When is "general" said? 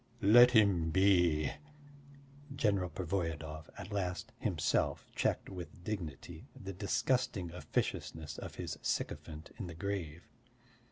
2.55-2.89